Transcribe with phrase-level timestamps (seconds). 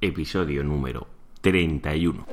[0.00, 1.08] episodio número
[1.40, 2.24] 31.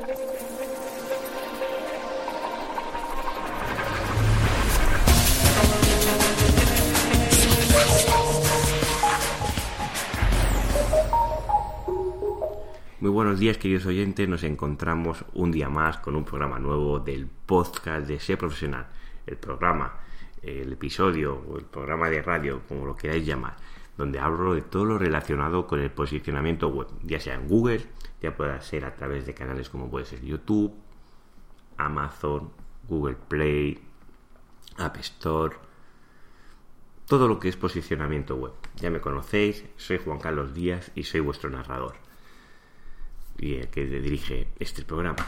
[13.00, 17.28] Muy buenos días queridos oyentes, nos encontramos un día más con un programa nuevo del
[17.28, 18.88] podcast de Ser Profesional.
[19.26, 20.02] El programa,
[20.44, 23.56] el episodio o el programa de radio, como lo queráis llamar,
[23.98, 27.86] donde hablo de todo lo relacionado con el posicionamiento web, ya sea en Google,
[28.22, 30.74] ya pueda ser a través de canales como puede ser YouTube,
[31.78, 32.52] Amazon,
[32.88, 33.80] Google Play,
[34.78, 35.56] App Store,
[37.08, 38.54] todo lo que es posicionamiento web.
[38.78, 42.06] Ya me conocéis, soy Juan Carlos Díaz y soy vuestro narrador
[43.38, 45.26] y el que dirige este programa.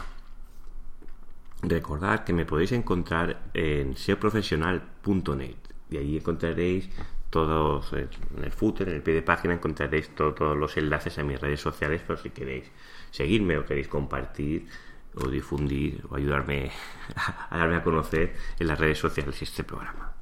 [1.62, 5.56] Recordad que me podéis encontrar en seoprofesional.net
[5.90, 6.88] y ahí encontraréis
[7.30, 8.08] todos en
[8.42, 12.02] el footer, en el pie de página encontraréis todos los enlaces a mis redes sociales
[12.02, 12.70] por si queréis
[13.10, 14.66] seguirme o queréis compartir
[15.14, 16.70] o difundir o ayudarme
[17.50, 20.17] a darme a conocer en las redes sociales este programa.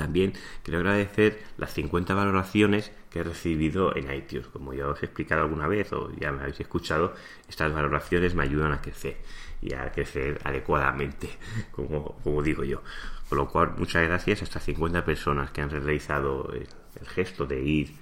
[0.00, 4.46] También quiero agradecer las 50 valoraciones que he recibido en iTunes.
[4.46, 7.12] Como ya os he explicado alguna vez o ya me habéis escuchado,
[7.50, 9.18] estas valoraciones me ayudan a crecer
[9.60, 11.28] y a crecer adecuadamente,
[11.70, 12.80] como, digo yo.
[13.28, 16.66] Con lo cual, muchas gracias a estas 50 personas que han realizado el,
[17.08, 17.94] gesto de ir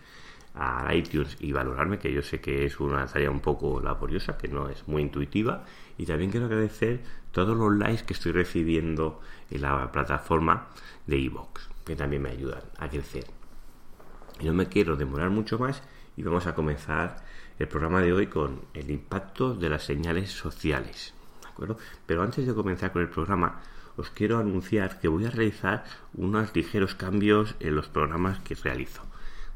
[0.54, 4.46] a iTunes y valorarme, que yo sé que es una tarea un poco laboriosa, que
[4.46, 5.64] no es muy intuitiva.
[5.98, 7.00] Y también quiero agradecer
[7.32, 10.68] todos los likes que estoy recibiendo en la plataforma
[11.08, 13.24] de iVoox, que también me ayudan a crecer.
[14.44, 15.82] No me quiero demorar mucho más
[16.16, 17.24] y vamos a comenzar
[17.58, 21.14] el programa de hoy con el impacto de las señales sociales.
[21.42, 21.78] ¿De acuerdo?
[22.06, 23.62] Pero antes de comenzar con el programa,
[23.96, 29.02] os quiero anunciar que voy a realizar unos ligeros cambios en los programas que realizo.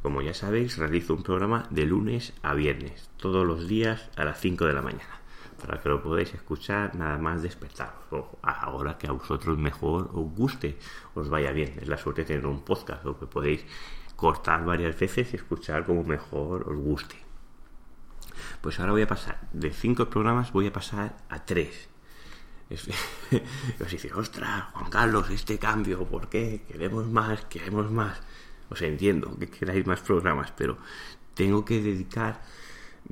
[0.03, 4.41] Como ya sabéis, realizo un programa de lunes a viernes, todos los días a las
[4.41, 5.20] 5 de la mañana,
[5.62, 10.34] para que lo podáis escuchar nada más despertaros, o ahora que a vosotros mejor os
[10.34, 10.77] guste,
[11.14, 11.78] os vaya bien.
[11.81, 13.64] Es la suerte tener un podcast, o que podéis
[14.16, 17.16] cortar varias veces y escuchar como mejor os guste.
[18.60, 21.92] Pues ahora voy a pasar, de 5 programas voy a pasar a 3
[23.81, 26.64] os dice, ostras, Juan Carlos, este cambio, ¿por qué?
[26.66, 28.20] Queremos más, queremos más.
[28.70, 30.78] Os entiendo que queráis más programas, pero
[31.34, 32.42] tengo que dedicar,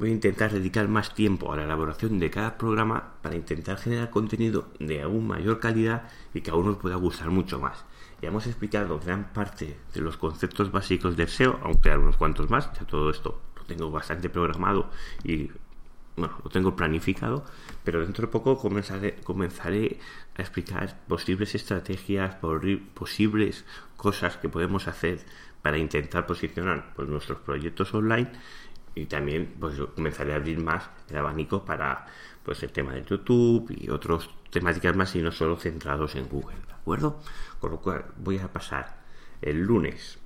[0.01, 4.09] voy a intentar dedicar más tiempo a la elaboración de cada programa para intentar generar
[4.09, 7.85] contenido de aún mayor calidad y que a uno pueda gustar mucho más.
[8.23, 12.49] Ya hemos explicado gran parte de los conceptos básicos del SEO, aunque hay unos cuantos
[12.49, 14.91] más, ya todo esto lo tengo bastante programado
[15.23, 15.51] y
[16.17, 17.45] bueno, lo tengo planificado,
[17.85, 19.99] pero dentro de poco comenzaré, comenzaré
[20.35, 22.37] a explicar posibles estrategias,
[22.95, 23.67] posibles
[23.99, 25.21] cosas que podemos hacer
[25.61, 28.31] para intentar posicionar pues, nuestros proyectos online
[28.95, 32.07] y también pues comenzaré a abrir más el abanico para
[32.43, 36.57] pues el tema de YouTube y otras temáticas más y no solo centrados en Google,
[36.67, 37.21] ¿de acuerdo?
[37.61, 39.01] Con lo cual voy a pasar
[39.43, 40.19] el lunes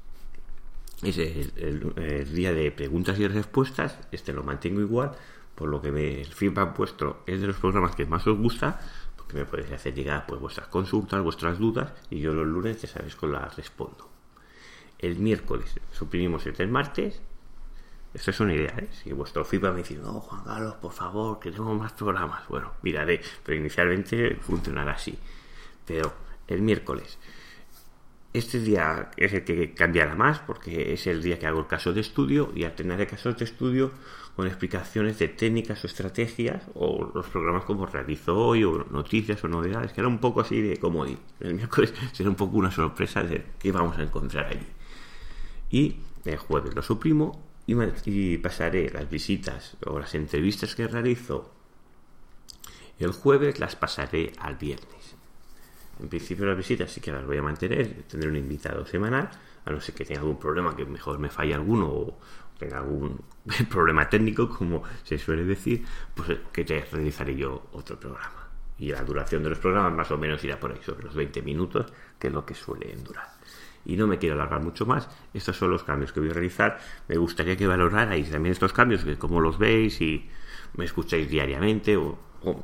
[1.03, 5.13] es el día de preguntas y respuestas, este lo mantengo igual,
[5.55, 8.81] por lo que me, el feedback vuestro es de los programas que más os gusta,
[9.17, 12.89] porque me podéis hacer llegar pues vuestras consultas, vuestras dudas, y yo los lunes ya
[12.89, 14.09] sabéis que las respondo.
[14.99, 17.21] El miércoles suprimimos el del martes.
[18.15, 18.89] Esto es una idea, ¿eh?
[18.93, 22.47] Si vuestro feedback me dice, no, Juan Carlos, por favor, queremos más programas.
[22.49, 25.19] Bueno, miraré, pero inicialmente funcionará así.
[25.85, 26.15] Pero
[26.47, 27.19] el miércoles
[28.35, 31.93] este día es el que cambiará más porque es el día que hago el caso
[31.93, 33.93] de estudio y al tener el caso de estudio
[34.35, 39.49] con explicaciones de técnicas o estrategias o los programas como realizo hoy o noticias o
[39.49, 41.21] novedades, que era un poco así de comodín.
[41.39, 44.67] El miércoles será un poco una sorpresa de qué vamos a encontrar allí.
[45.71, 51.51] Y el jueves lo suprimo y, pasaré las visitas o las entrevistas que realizo
[52.99, 55.17] el jueves las pasaré al viernes.
[56.01, 59.31] En principio las visitas sí que las voy a mantener, tendré un invitado semanal,
[59.65, 62.19] a no ser que tenga algún problema, que mejor me falle alguno o
[62.59, 63.21] tenga algún
[63.71, 68.49] problema técnico, como se suele decir, pues que te realizaré yo otro programa.
[68.79, 71.43] Y la duración de los programas más o menos irá por ahí, sobre los 20
[71.43, 73.29] minutos, que es lo que suelen durar.
[73.87, 76.79] Y no me quiero alargar mucho más, estos son los cambios que voy a realizar.
[77.09, 80.29] Me gustaría que valorarais también estos cambios, que cómo los veis y
[80.77, 82.19] me escucháis diariamente o,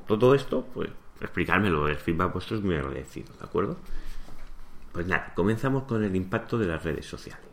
[0.06, 0.90] todo esto, pues
[1.20, 3.78] explicármelo, el feedback vuestro es muy agradecido, ¿de acuerdo?
[4.92, 7.46] Pues nada, comenzamos con el impacto de las redes sociales.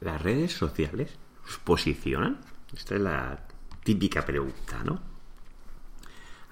[0.00, 2.40] ¿Las redes sociales os posicionan?
[2.74, 3.46] Esta es la
[3.84, 5.00] típica pregunta, ¿no?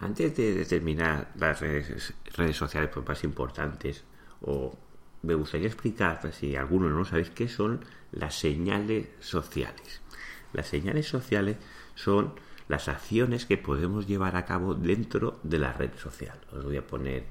[0.00, 4.04] Antes de determinar las redes, redes sociales pues, más importantes,
[4.42, 4.76] o
[5.22, 10.00] me gustaría explicar, si algunos no sabéis, qué son las señales sociales.
[10.52, 11.56] Las señales sociales
[11.94, 12.34] son
[12.68, 16.38] las acciones que podemos llevar a cabo dentro de la red social.
[16.52, 17.26] Os voy a poner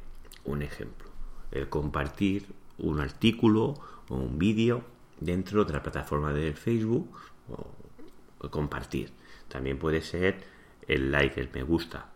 [0.45, 1.09] un ejemplo.
[1.51, 2.47] El compartir
[2.77, 3.75] un artículo
[4.09, 4.83] o un vídeo
[5.19, 7.09] dentro de la plataforma de Facebook
[7.49, 9.11] o, compartir.
[9.47, 10.43] También puede ser
[10.87, 12.09] el like, el me gusta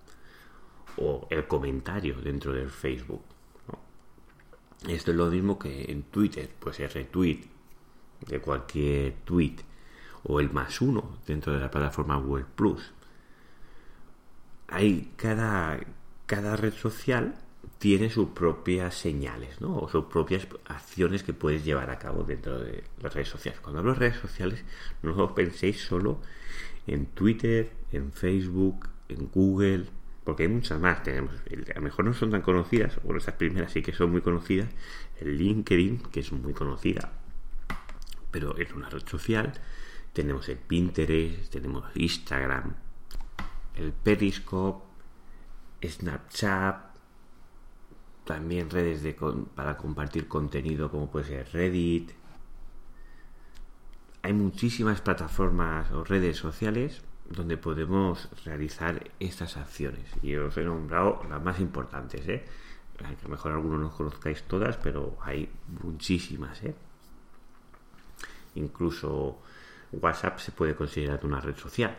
[0.98, 3.24] o el comentario dentro del Facebook.
[4.88, 7.42] Esto es lo mismo que en Twitter, pues el retweet
[8.28, 9.56] de cualquier tweet
[10.24, 12.94] o el más uno dentro de la plataforma Web Plus
[14.74, 15.80] hay cada,
[16.25, 17.36] cada red social
[17.78, 19.78] tiene sus propias señales, ¿no?
[19.78, 23.60] O sus propias acciones que puedes llevar a cabo dentro de las redes sociales.
[23.62, 24.64] Cuando hablo de redes sociales,
[25.04, 26.20] no penséis solo
[26.88, 29.86] en Twitter, en Facebook, en Google,
[30.24, 31.04] porque hay muchas más.
[31.04, 34.22] Tenemos, a lo mejor no son tan conocidas, o estas primeras sí que son muy
[34.22, 34.70] conocidas.
[35.20, 37.12] El LinkedIn, que es muy conocida,
[38.31, 39.54] pero es una red social.
[40.14, 42.75] Tenemos el Pinterest, tenemos Instagram,
[43.75, 44.86] el Periscope,
[45.84, 46.94] Snapchat,
[48.25, 49.16] también redes de
[49.56, 52.12] para compartir contenido como puede ser Reddit.
[54.22, 57.02] Hay muchísimas plataformas o redes sociales
[57.33, 60.09] donde podemos realizar estas acciones.
[60.21, 62.27] Y os he nombrado las más importantes.
[62.27, 62.45] ¿eh?
[63.03, 65.50] A lo mejor algunos no conozcáis todas, pero hay
[65.83, 66.63] muchísimas.
[66.63, 66.75] ¿eh?
[68.56, 69.39] Incluso
[69.91, 71.97] WhatsApp se puede considerar una red social.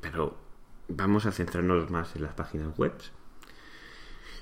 [0.00, 0.36] Pero
[0.88, 2.94] vamos a centrarnos más en las páginas web.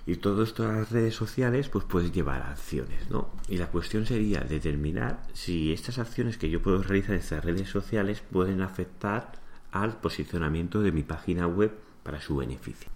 [0.06, 3.30] Y de las redes sociales, pues puedes llevar acciones, ¿no?
[3.46, 7.68] Y la cuestión sería determinar si estas acciones que yo puedo realizar en estas redes
[7.68, 9.32] sociales pueden afectar
[9.72, 11.72] al posicionamiento de mi página web
[12.02, 12.90] para su beneficio.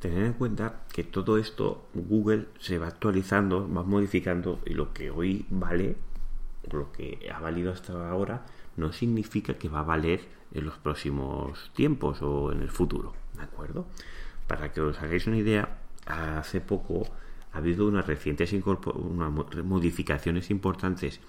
[0.00, 5.10] Tener en cuenta que todo esto Google se va actualizando, va modificando y lo que
[5.10, 5.96] hoy vale,
[6.70, 10.20] lo que ha valido hasta ahora, no significa que va a valer
[10.54, 13.86] en los próximos tiempos o en el futuro, ¿de acuerdo?
[14.46, 17.02] Para que os hagáis una idea, hace poco
[17.52, 21.20] ha habido unas recientes unas modificaciones importantes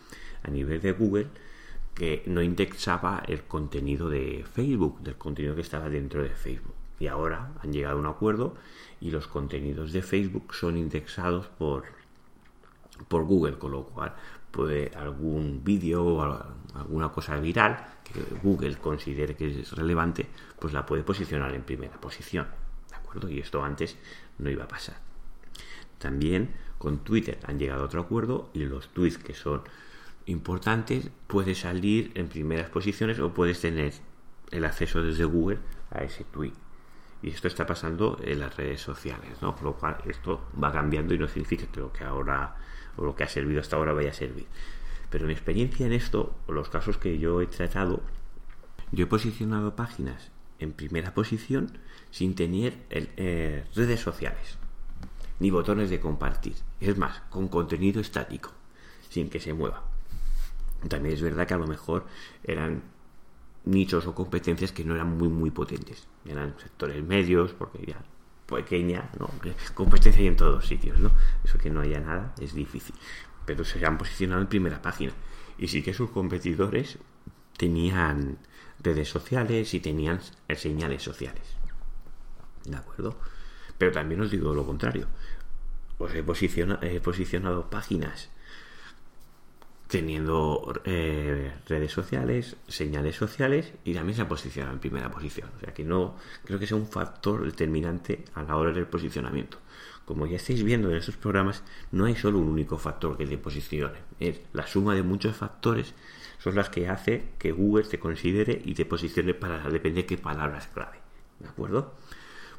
[0.44, 1.28] a nivel de Google
[1.94, 6.76] que no indexaba el contenido de Facebook, del contenido que estaba dentro de Facebook.
[7.00, 8.56] Y ahora han llegado a un acuerdo
[9.02, 11.86] y los contenidos de Facebook son indexados por,
[13.08, 14.14] por Google, con lo cual
[14.52, 16.22] puede algún vídeo o
[16.76, 20.28] alguna cosa viral que Google considere que es relevante,
[20.60, 22.48] pues la puede posicionar en primera posición.
[22.90, 23.30] ¿De acuerdo?
[23.30, 23.98] Y esto antes
[24.38, 24.98] no iba a pasar.
[26.00, 29.62] También con Twitter han llegado a otro acuerdo y los tweets que son
[30.30, 33.94] importantes puedes salir en primeras posiciones o puedes tener
[34.52, 35.60] el acceso desde Google
[35.92, 36.54] a ese tweet.
[37.22, 39.56] Y esto está pasando en las redes sociales, ¿no?
[39.56, 42.56] Por lo cual esto va cambiando y no significa que lo que ahora
[42.96, 44.46] o lo que ha servido hasta ahora vaya a servir.
[45.10, 48.02] Pero mi experiencia en esto, o los casos que yo he tratado,
[48.92, 51.78] yo he posicionado páginas en primera posición
[52.12, 54.58] sin tener eh, redes sociales
[55.40, 56.56] ni botones de compartir.
[56.80, 58.52] Es más, con contenido estático,
[59.10, 59.89] sin que se mueva.
[60.88, 62.06] También es verdad que a lo mejor
[62.44, 62.84] eran
[63.66, 66.08] nichos o competencias que no eran muy muy potentes.
[66.26, 68.02] Eran sectores medios, porque ya
[68.50, 69.10] pequeña,
[69.74, 71.12] competencia hay en todos sitios, ¿no?
[71.44, 72.96] Eso que no haya nada es difícil.
[73.46, 75.14] Pero se han posicionado en primera página.
[75.58, 76.98] Y sí que sus competidores
[77.58, 78.38] tenían
[78.80, 80.20] redes sociales y tenían
[80.56, 81.44] señales sociales.
[82.66, 83.18] ¿De acuerdo?
[83.78, 85.08] Pero también os digo lo contrario.
[85.98, 88.30] Os he, he posicionado páginas
[89.90, 95.50] teniendo eh, redes sociales, señales sociales y también se ha posicionado en primera posición.
[95.58, 96.16] O sea que no
[96.46, 99.58] creo que sea un factor determinante a la hora del posicionamiento.
[100.06, 103.38] Como ya estáis viendo en estos programas, no hay solo un único factor que te
[103.38, 104.00] posicione.
[104.20, 105.94] Es la suma de muchos factores
[106.40, 110.18] son las que hace que Google te considere y te posicione para depende de qué
[110.18, 110.98] palabras clave.
[111.40, 111.96] ¿De acuerdo?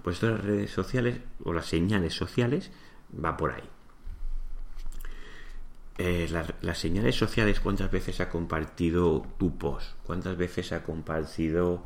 [0.02, 2.70] Pues todas las redes sociales o las señales sociales
[3.12, 3.68] va por ahí.
[6.02, 6.30] Eh,
[6.62, 11.83] las señales sociales, cuántas veces ha compartido tu post, cuántas veces ha compartido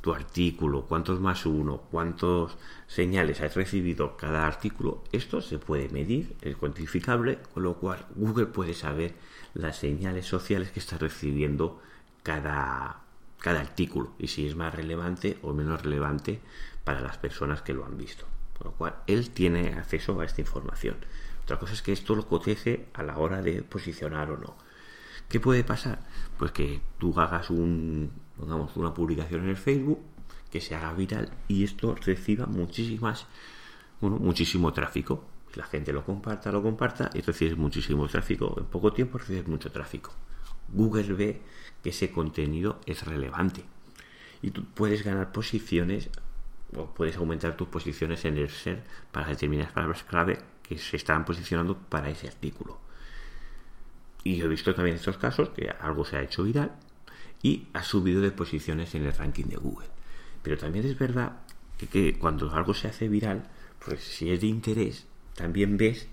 [0.00, 6.34] tu artículo, cuántos más uno, cuántos señales has recibido cada artículo, esto se puede medir,
[6.42, 9.14] es cuantificable, con lo cual Google puede saber
[9.54, 11.80] las señales sociales que está recibiendo
[12.24, 13.02] cada,
[13.38, 16.40] cada artículo y si es más relevante o menos relevante
[16.82, 18.26] para las personas que lo han visto.
[18.58, 20.96] Con lo cual, él tiene acceso a esta información.
[21.46, 24.56] Otra cosa es que esto lo coteje a la hora de posicionar o no.
[25.28, 26.00] ¿Qué puede pasar?
[26.36, 28.10] Pues que tú hagas un,
[28.74, 30.00] una publicación en el Facebook
[30.50, 33.28] que se haga viral y esto reciba muchísimas,
[34.00, 35.24] bueno, muchísimo tráfico.
[35.54, 38.52] La gente lo comparta, lo comparta y recibes muchísimo tráfico.
[38.58, 40.12] En poco tiempo recibes mucho tráfico.
[40.72, 41.42] Google ve
[41.80, 43.64] que ese contenido es relevante
[44.42, 46.10] y tú puedes ganar posiciones
[46.76, 51.24] o puedes aumentar tus posiciones en el ser para determinadas palabras clave que se están
[51.24, 52.80] posicionando para ese artículo.
[54.24, 56.72] Y he visto también estos casos que algo se ha hecho viral
[57.42, 59.88] y ha subido de posiciones en el ranking de Google.
[60.42, 61.38] Pero también es verdad
[61.90, 63.48] que, cuando algo se hace viral,
[63.84, 66.08] pues si es de interés, también ves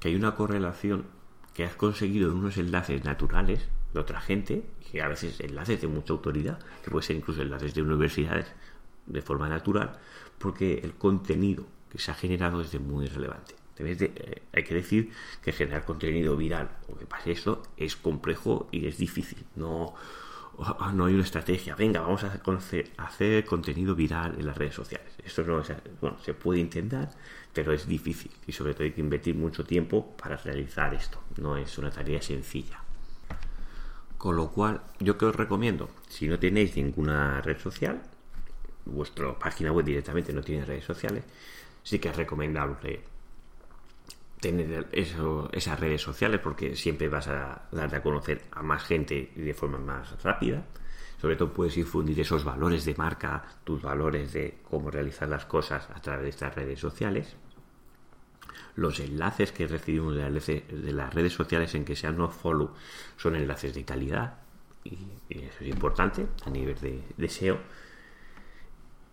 [0.00, 1.06] que hay una correlación
[1.52, 5.88] que has conseguido en unos enlaces naturales de otra gente, que a veces enlaces de
[5.88, 8.46] mucha autoridad, que puede ser incluso enlaces de universidades
[9.06, 9.98] de forma natural,
[10.38, 13.54] porque el contenido que se ha generado es de muy relevante.
[13.80, 15.10] Eh, hay que decir
[15.42, 19.44] que generar contenido viral o que pase esto es complejo y es difícil.
[19.56, 19.94] No,
[20.94, 21.74] no hay una estrategia.
[21.76, 22.40] Venga, vamos a
[22.98, 25.12] hacer contenido viral en las redes sociales.
[25.24, 27.10] Esto no es, bueno, se puede intentar,
[27.52, 31.22] pero es difícil y sobre todo hay que invertir mucho tiempo para realizar esto.
[31.36, 32.80] No es una tarea sencilla.
[34.16, 38.02] Con lo cual, yo que os recomiendo, si no tenéis ninguna red social,
[38.84, 41.22] vuestra página web directamente no tiene redes sociales,
[41.84, 43.02] sí que es recomendable
[44.40, 49.32] tener eso, esas redes sociales porque siempre vas a darte a conocer a más gente
[49.34, 50.64] de forma más rápida.
[51.20, 55.88] Sobre todo puedes infundir esos valores de marca, tus valores de cómo realizar las cosas
[55.92, 57.36] a través de estas redes sociales.
[58.76, 62.72] Los enlaces que recibimos de las redes sociales en que sean no follow
[63.16, 64.38] son enlaces de calidad
[64.84, 64.96] y,
[65.28, 67.58] eso es importante a nivel de, de SEO.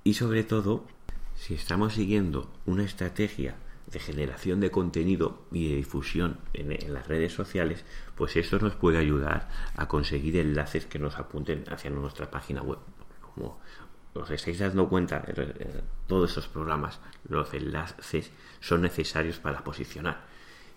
[0.03, 0.85] Y sobre todo,
[1.33, 3.55] si estamos siguiendo una estrategia
[3.95, 7.85] de generación de contenido y de difusión en, las redes sociales,
[8.15, 9.47] pues eso nos puede ayudar
[9.77, 12.79] a conseguir enlaces que nos apunten hacia nuestra página web.
[13.21, 13.57] Como
[14.13, 15.23] os estáis dando cuenta,
[16.07, 16.99] todos esos programas,
[17.29, 20.25] los enlaces son necesarios para posicionar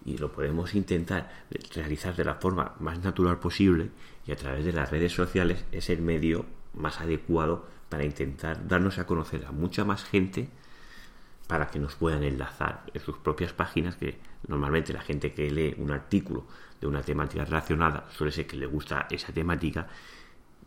[0.04, 1.44] y lo podemos intentar
[1.74, 3.90] realizar de la forma más natural posible
[4.28, 8.98] y a través de las redes sociales es el medio más adecuado para intentar darnos
[8.98, 10.50] a conocer a mucha más gente
[11.48, 15.74] para que nos puedan enlazar en sus propias páginas, que normalmente la gente que lee
[15.78, 16.44] un artículo
[16.80, 19.88] de una temática relacionada suele ser que le gusta esa temática,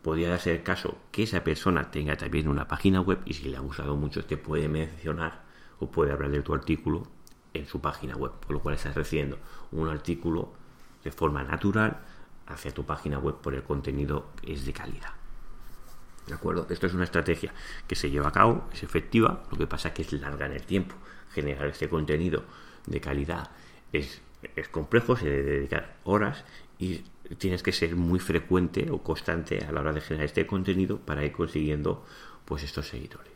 [0.02, 3.56] podría darse el caso que esa persona tenga también una página web y si le
[3.56, 5.42] ha gustado mucho te puede mencionar
[5.78, 7.06] o puede hablar de tu artículo
[7.54, 9.38] en su página web, por lo cual estás recibiendo
[9.70, 10.52] un artículo
[11.04, 12.00] de forma natural
[12.48, 15.21] hacia tu página web por el contenido que es de calidad.
[16.26, 16.66] ¿De acuerdo?
[16.70, 17.52] Esto es una estrategia
[17.86, 20.52] que se lleva a cabo, es efectiva, lo que pasa es que es larga en
[20.52, 20.94] el tiempo.
[21.32, 22.44] Generar este contenido
[22.86, 23.50] de calidad
[23.92, 24.20] es,
[24.54, 26.44] es complejo, se debe dedicar horas
[26.78, 27.04] y
[27.38, 31.24] tienes que ser muy frecuente o constante a la hora de generar este contenido para
[31.24, 32.04] ir consiguiendo
[32.44, 33.32] pues estos seguidores.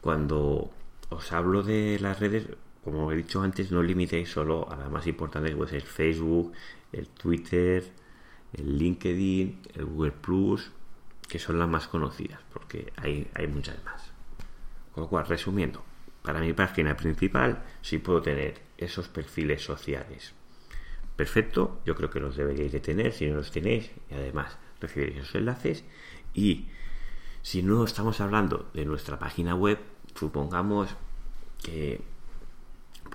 [0.00, 0.70] Cuando
[1.08, 2.46] os hablo de las redes,
[2.84, 6.52] como he dicho antes, no limitéis solo a las más importantes, pues Facebook,
[6.92, 7.84] el Twitter,
[8.52, 10.70] el LinkedIn, el Google Plus,
[11.28, 14.12] que son las más conocidas, porque hay, hay muchas más.
[14.92, 15.84] Con lo cual, resumiendo,
[16.22, 20.34] para mi página principal sí puedo tener esos perfiles sociales.
[21.14, 25.22] Perfecto, yo creo que los deberíais de tener si no los tenéis y además recibiréis
[25.22, 25.84] esos enlaces
[26.34, 26.66] y
[27.42, 29.78] si no estamos hablando de nuestra página web,
[30.14, 30.90] supongamos
[31.62, 32.00] que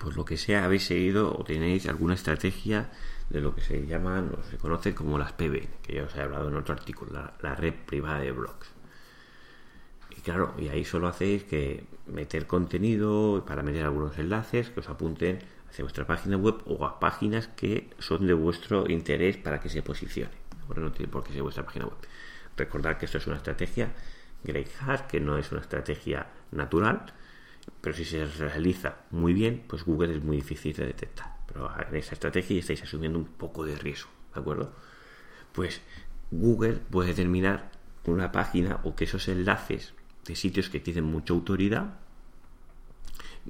[0.02, 2.90] por lo que sea habéis seguido o tenéis alguna estrategia
[3.30, 6.22] de lo que se llaman o se conoce como las PB, que ya os he
[6.22, 8.72] hablado en otro artículo, la, red privada de blogs.
[10.10, 14.90] Y claro, y ahí solo hacéis que meter contenido para meter algunos enlaces que os
[14.90, 15.40] apunten
[15.70, 19.84] hacia vuestra página web o a páginas que son de vuestro interés para que se
[19.84, 20.34] posicione.
[20.68, 21.98] Ahora no tiene por qué ser vuestra página web.
[22.58, 23.94] Recordad que esto es una estrategia
[24.82, 27.14] Hat, que no es una estrategia natural,
[27.82, 31.38] pero si se realiza muy bien, pues Google es muy difícil de detectar.
[31.48, 34.74] Pero en esa estrategia estáis asumiendo un poco de riesgo, ¿de acuerdo?
[35.52, 35.82] Pues
[36.30, 37.72] Google puede determinar
[38.06, 39.94] una página o que esos enlaces
[40.26, 41.96] de sitios que tienen mucha autoridad,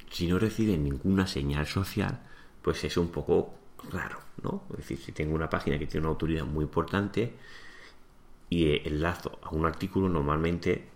[0.09, 2.21] si no reciben ninguna señal social,
[2.61, 3.53] pues es un poco
[3.91, 4.63] raro, ¿no?
[4.71, 7.33] Es decir, si tengo una página que tiene una autoridad muy importante
[8.49, 10.90] y enlazo a un artículo, normalmente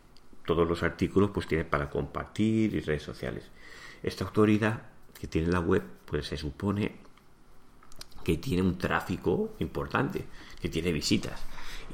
[0.46, 3.44] todos los artículos pues tienen para compartir y redes sociales.
[4.04, 4.84] Esta autoridad
[5.20, 6.96] que tiene la web, pues se supone
[8.24, 10.25] que tiene un tráfico importante,
[10.60, 11.42] que tiene visitas.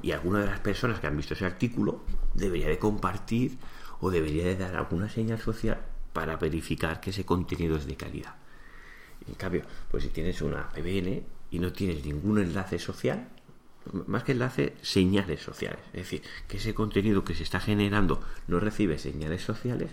[0.01, 2.01] Y alguna de las personas que han visto ese artículo
[2.33, 3.57] debería de compartir
[3.99, 5.81] o debería de dar alguna señal social
[6.13, 8.35] para verificar que ese contenido es de calidad.
[9.27, 13.29] En cambio, pues si tienes una PBN y no tienes ningún enlace social,
[14.07, 15.79] más que enlace, señales sociales.
[15.93, 19.91] Es decir, que ese contenido que se está generando no recibe señales sociales,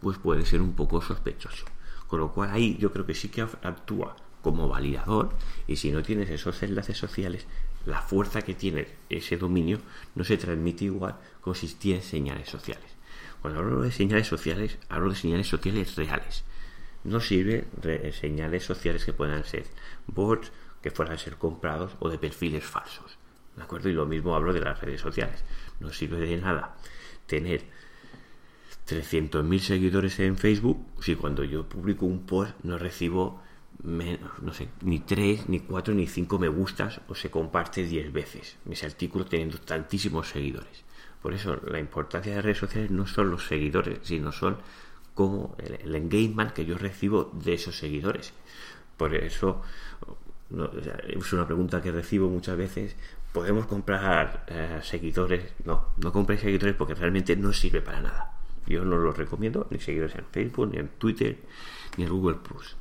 [0.00, 1.64] pues puede ser un poco sospechoso.
[2.06, 5.30] Con lo cual ahí yo creo que sí que actúa como validador
[5.66, 7.46] y si no tienes esos enlaces sociales
[7.86, 9.78] la fuerza que tiene ese dominio
[10.14, 12.90] no se transmite igual como si tiene señales sociales.
[13.40, 16.44] Cuando hablo de señales sociales, hablo de señales sociales reales.
[17.04, 19.64] No sirve de señales sociales que puedan ser
[20.06, 20.50] bots,
[20.82, 23.16] que puedan ser comprados o de perfiles falsos.
[23.58, 23.88] ¿De acuerdo?
[23.88, 25.44] Y lo mismo hablo de las redes sociales.
[25.80, 26.76] No sirve de nada
[27.26, 27.62] tener
[28.88, 33.42] 300.000 seguidores en Facebook si cuando yo publico un post no recibo
[33.82, 38.12] menos, no sé, ni 3, ni 4, ni 5 me gustas o se comparte 10
[38.12, 40.84] veces mis artículos teniendo tantísimos seguidores.
[41.20, 44.56] Por eso la importancia de las redes sociales no son los seguidores, sino son
[45.14, 48.32] como el, engagement que yo recibo de esos seguidores.
[48.96, 49.62] Por eso
[51.08, 52.96] es una pregunta que recibo muchas veces.
[53.32, 55.54] ¿Podemos comprar eh, seguidores?
[55.64, 58.38] No, no compréis seguidores porque realmente no sirve para nada.
[58.66, 61.38] Yo no los recomiendo, ni seguidores en Facebook, ni en Twitter,
[61.96, 62.76] ni en Google Plus.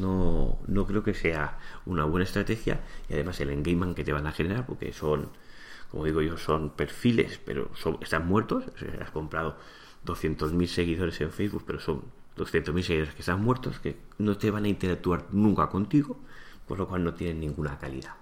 [0.00, 4.26] No, no creo que sea una buena estrategia y además el engagement que te van
[4.26, 5.30] a generar, porque son,
[5.90, 8.64] como digo yo, son perfiles, pero son, están muertos.
[9.00, 9.56] has comprado
[10.06, 12.04] 200.000 seguidores en Facebook, pero son
[12.36, 16.18] 200.000 seguidores que están muertos, que no te van a interactuar nunca contigo,
[16.66, 18.14] por lo cual no tienen ninguna calidad.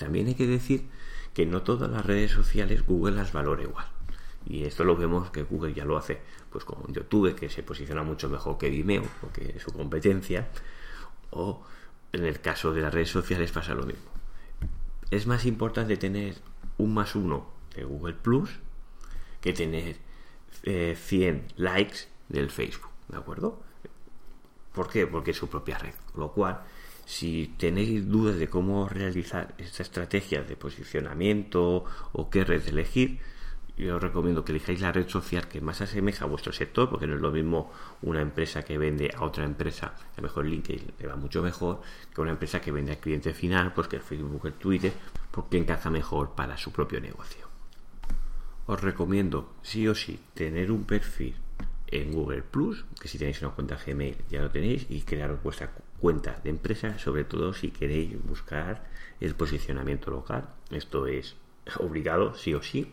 [0.00, 0.88] También hay que decir
[1.34, 3.86] que no todas las redes sociales Google las valora igual.
[4.46, 8.02] Y esto lo vemos que Google ya lo hace pues con YouTube, que se posiciona
[8.02, 10.48] mucho mejor que Vimeo, porque es su competencia,
[11.30, 11.62] o
[12.12, 14.10] en el caso de las redes sociales pasa lo mismo.
[15.10, 16.36] Es más importante tener
[16.78, 18.48] un más uno de Google Plus
[19.42, 19.98] que tener
[20.62, 23.62] 100 eh, likes del Facebook, ¿de acuerdo?
[24.72, 25.06] ¿Por qué?
[25.06, 25.94] Porque es su propia red.
[26.16, 26.62] Lo cual,
[27.10, 33.18] si tenéis dudas de cómo realizar esta estrategia de posicionamiento o qué red elegir,
[33.76, 37.08] yo os recomiendo que elijáis la red social que más asemeja a vuestro sector, porque
[37.08, 40.92] no es lo mismo una empresa que vende a otra empresa, a lo mejor LinkedIn
[41.00, 41.80] le va mucho mejor,
[42.14, 44.92] que una empresa que vende al cliente final, pues que el Facebook, el Twitter,
[45.32, 47.48] porque encaja mejor para su propio negocio.
[48.66, 51.34] Os recomiendo, sí o sí, tener un perfil
[51.88, 55.72] en Google Plus, que si tenéis una cuenta Gmail ya lo tenéis, y crear vuestra
[56.00, 58.84] cuenta de empresa, sobre todo si queréis buscar
[59.20, 60.48] el posicionamiento local.
[60.70, 61.36] Esto es
[61.78, 62.92] obligado, sí o sí,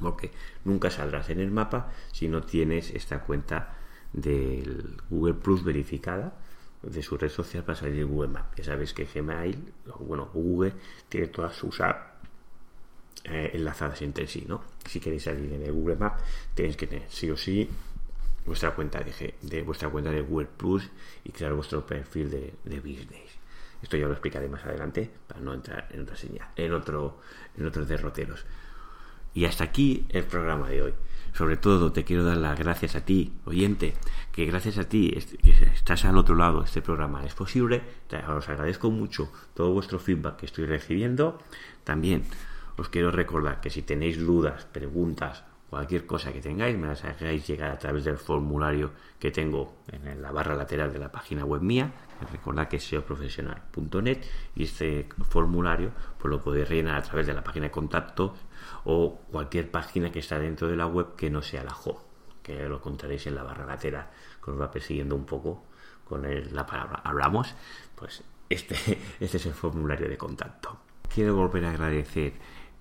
[0.00, 0.32] porque
[0.64, 3.76] nunca saldrás en el mapa si no tienes esta cuenta
[4.12, 6.34] del Google Plus verificada
[6.82, 8.56] de su red social para salir de Google Maps.
[8.56, 10.72] Ya sabes que Gmail, bueno, Google
[11.08, 12.10] tiene todas sus apps
[13.24, 14.62] eh, enlazadas entre sí, ¿no?
[14.86, 16.22] Si queréis salir en el Google Maps,
[16.54, 17.68] tenéis que tener sí o sí
[18.46, 20.88] vuestra cuenta de, de vuestra cuenta de Google Plus
[21.24, 23.38] y crear vuestro perfil de, de business.
[23.82, 27.20] Esto ya lo explicaré más adelante para no entrar en otra señal, en otro,
[27.56, 28.44] en otros derroteros.
[29.32, 30.94] Y hasta aquí el programa de hoy.
[31.32, 33.94] Sobre todo te quiero dar las gracias a ti, oyente,
[34.32, 35.10] que gracias a ti
[35.42, 37.82] que estás al otro lado, este programa es posible.
[38.28, 41.38] Os agradezco mucho todo vuestro feedback que estoy recibiendo.
[41.84, 42.24] También
[42.76, 47.46] os quiero recordar que si tenéis dudas, preguntas, cualquier cosa que tengáis, me las hagáis
[47.46, 51.62] llegar a través del formulario que tengo en la barra lateral de la página web
[51.62, 51.92] mía.
[52.32, 54.18] Recordad que es seoprofesional.net
[54.56, 58.34] y este formulario pues lo podéis rellenar a través de la página de contacto
[58.84, 62.00] o cualquier página que está dentro de la web que no sea la home,
[62.42, 64.08] que lo encontraréis en la barra lateral,
[64.44, 65.66] que os va persiguiendo un poco
[66.04, 67.54] con la palabra hablamos,
[67.94, 68.74] pues este,
[69.20, 70.80] este es el formulario de contacto.
[71.14, 72.32] Quiero volver a agradecer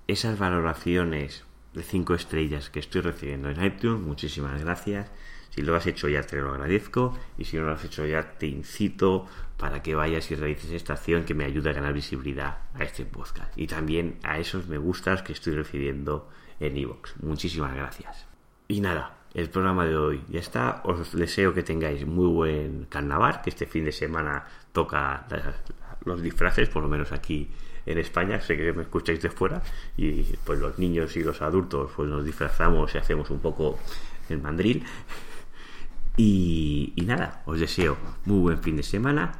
[0.08, 5.12] esas valoraciones de 5 estrellas que estoy recibiendo en iTunes, muchísimas gracias.
[5.49, 8.38] Si lo has hecho ya te lo agradezco y si no lo has hecho ya
[8.38, 9.25] te incito
[9.58, 13.05] para que vayas y realices esta acción que me ayuda a ganar visibilidad a este
[13.05, 16.29] podcast y también a esos me gustas que estoy recibiendo
[16.60, 17.17] en iVoox.
[17.23, 18.27] Muchísimas gracias.
[18.67, 20.82] Y nada, el programa de hoy ya está.
[20.86, 25.27] Os deseo que tengáis muy buen carnaval, que este fin de semana toca
[26.05, 27.49] los disfraces, por lo menos aquí
[27.85, 29.61] en España, sé que me escucháis de fuera,
[29.97, 33.79] y pues los niños y los adultos pues nos disfrazamos y hacemos un poco
[34.29, 34.83] el mandril.
[36.17, 39.31] Y, y nada, os deseo muy buen fin de semana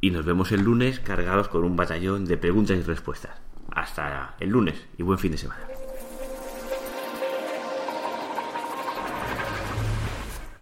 [0.00, 3.38] y nos vemos el lunes cargados con un batallón de preguntas y respuestas.
[3.70, 5.73] Hasta el lunes y buen fin de semana.